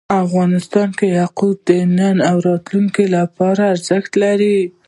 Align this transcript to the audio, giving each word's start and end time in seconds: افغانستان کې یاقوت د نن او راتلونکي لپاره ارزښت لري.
افغانستان 0.25 0.89
کې 0.97 1.07
یاقوت 1.19 1.57
د 1.69 1.71
نن 1.97 2.17
او 2.29 2.37
راتلونکي 2.49 3.05
لپاره 3.17 3.61
ارزښت 3.73 4.11
لري. 4.23 4.57